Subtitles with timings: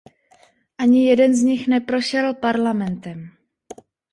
[0.77, 3.29] Ani jeden z nich neprošel parlamentem.